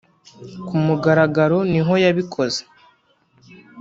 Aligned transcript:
Kumugaragaro 0.67 1.57
nihoyabikoze. 1.71 2.61